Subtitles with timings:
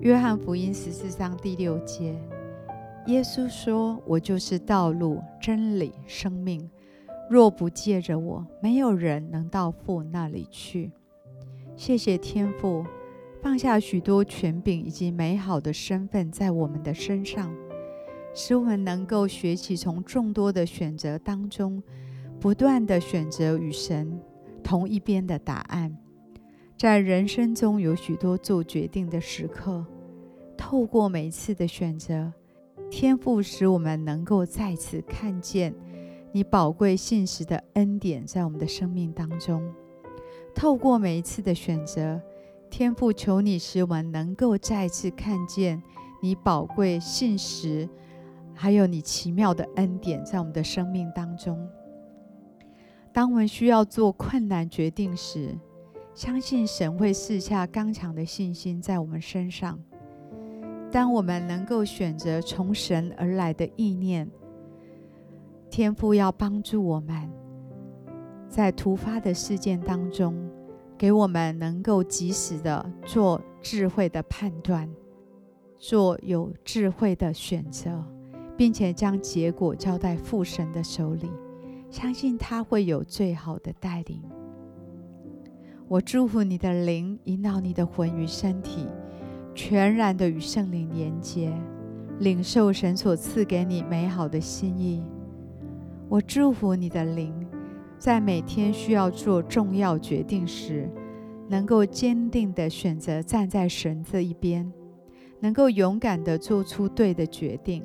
[0.00, 2.18] 约翰福音十四章第六节，
[3.08, 6.70] 耶稣说：“我就是道路、真理、生命。
[7.28, 10.90] 若不借着我，没有人能到父那里去。”
[11.76, 12.82] 谢谢天父，
[13.42, 17.54] 放下许多权柄以及美好的身份在我们的身上，
[18.34, 21.82] 使我们能够学习从众多的选择当中，
[22.40, 24.18] 不断地选择与神
[24.64, 25.94] 同一边的答案。
[26.80, 29.84] 在人生中有许多做决定的时刻，
[30.56, 32.32] 透过每一次的选择，
[32.90, 35.74] 天赋使我们能够再次看见
[36.32, 39.62] 你宝贵信实的恩典在我们的生命当中。
[40.54, 42.18] 透过每一次的选择，
[42.70, 45.82] 天赋求你使我们能够再次看见
[46.22, 47.86] 你宝贵信实，
[48.54, 51.58] 还有你奇妙的恩典在我们的生命当中。
[53.12, 55.54] 当我们需要做困难决定时，
[56.20, 59.80] 相信神会赐下刚强的信心在我们身上。
[60.92, 64.30] 当我们能够选择从神而来的意念，
[65.70, 67.26] 天父要帮助我们，
[68.50, 70.36] 在突发的事件当中，
[70.98, 74.86] 给我们能够及时的做智慧的判断，
[75.78, 78.04] 做有智慧的选择，
[78.58, 81.30] 并且将结果交在父神的手里，
[81.90, 84.22] 相信他会有最好的带领。
[85.90, 88.86] 我祝福你的灵引导你的魂与身体，
[89.56, 91.52] 全然的与圣灵连接，
[92.20, 95.02] 领受神所赐给你美好的心意。
[96.08, 97.34] 我祝福你的灵，
[97.98, 100.88] 在每天需要做重要决定时，
[101.48, 104.72] 能够坚定的选择站在神这一边，
[105.40, 107.82] 能够勇敢的做出对的决定，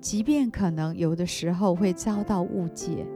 [0.00, 3.06] 即便可能有的时候会遭到误解，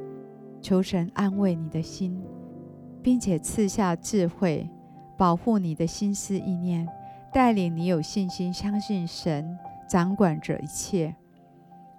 [0.61, 2.17] 求神安慰你的心。
[3.03, 4.69] 并且赐下智慧，
[5.17, 6.89] 保护你的心思意念，
[7.33, 11.15] 带领你有信心相信神掌管着一切。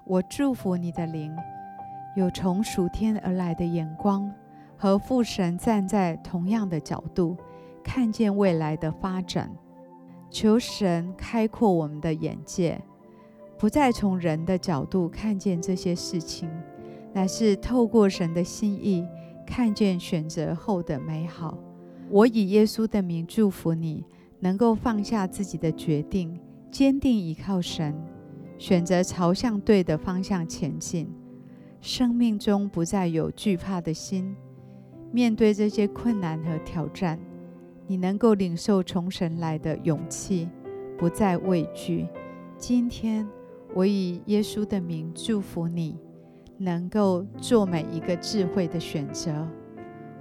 [0.05, 1.35] 我祝福你的灵，
[2.15, 4.31] 有从属天而来的眼光，
[4.77, 7.37] 和父神站在同样的角度，
[7.83, 9.51] 看见未来的发展。
[10.31, 12.79] 求神开阔我们的眼界，
[13.57, 16.49] 不再从人的角度看见这些事情，
[17.13, 19.07] 乃是透过神的心意。
[19.49, 21.57] 看见选择后的美好，
[22.11, 24.05] 我以耶稣的名祝福你，
[24.39, 26.39] 能够放下自己的决定，
[26.69, 27.99] 坚定依靠神，
[28.59, 31.09] 选择朝向对的方向前进。
[31.81, 34.35] 生命中不再有惧怕的心，
[35.11, 37.19] 面对这些困难和挑战，
[37.87, 40.47] 你能够领受从神来的勇气，
[40.95, 42.07] 不再畏惧。
[42.55, 43.27] 今天，
[43.73, 45.97] 我以耶稣的名祝福你。
[46.59, 49.47] 能够做每一个智慧的选择。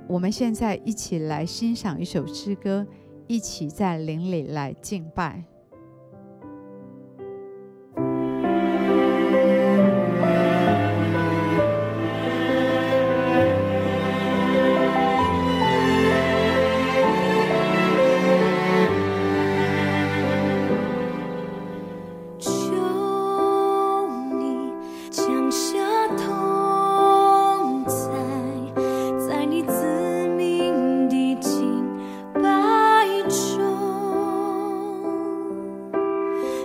[0.06, 2.86] 我们现在一起来欣赏一首诗歌，
[3.26, 5.44] 一起在灵里来敬拜。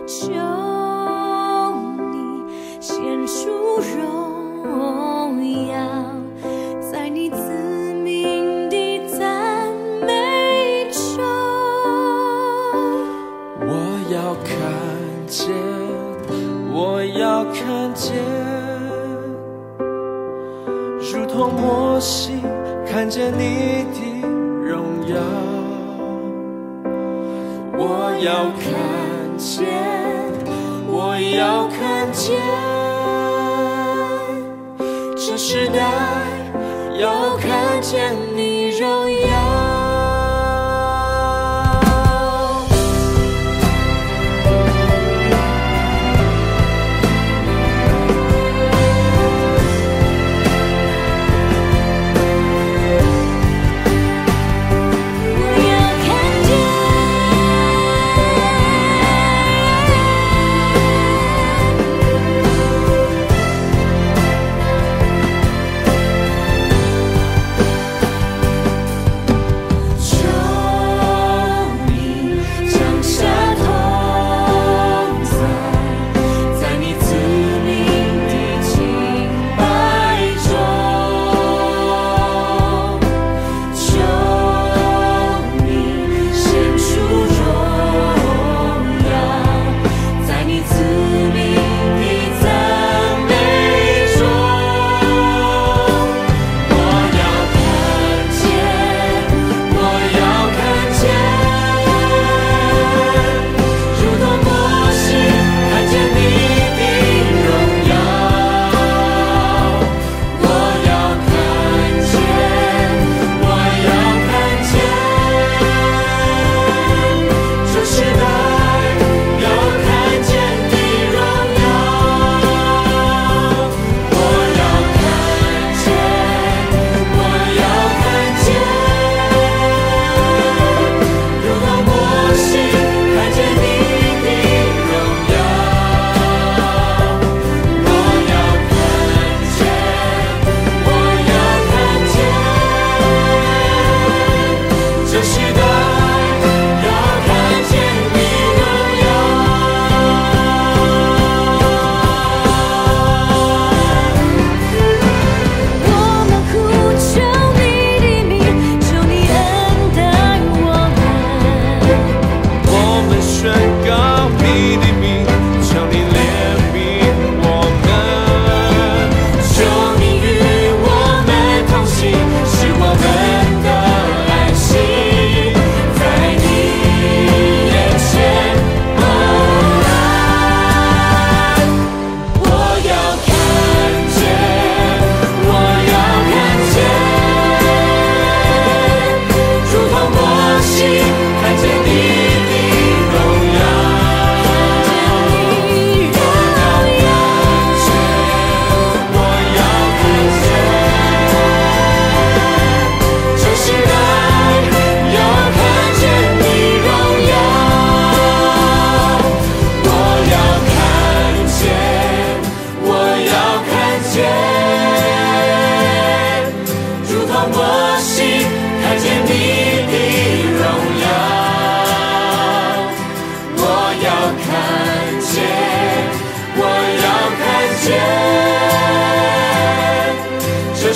[0.06, 0.32] 求
[2.12, 2.46] 你
[2.80, 3.50] 献出
[3.98, 5.76] 荣耀
[6.82, 9.74] 在你自命的赞
[10.06, 11.24] 美中
[13.62, 13.72] 我
[14.12, 15.50] 要看见
[16.74, 18.16] 我要看见
[21.12, 22.42] 如同我心
[22.86, 24.28] 看见你的
[24.68, 25.54] 荣耀。
[27.76, 29.66] 我要看见
[30.88, 32.40] 我要看见
[35.16, 35.80] 这时代
[37.00, 39.43] 要看见你容颜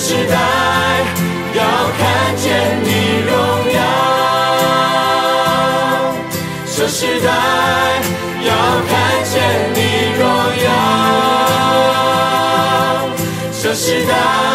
[0.10, 0.36] 时代
[1.54, 1.62] 要
[1.98, 2.48] 看见
[2.82, 2.90] 你
[3.28, 3.34] 荣
[3.74, 3.78] 耀。
[6.66, 7.28] 这时代
[8.42, 8.50] 要
[8.88, 8.94] 看
[9.26, 9.36] 见
[9.76, 9.78] 你
[10.18, 10.24] 荣
[10.64, 10.68] 耀。
[13.62, 14.47] 这时代。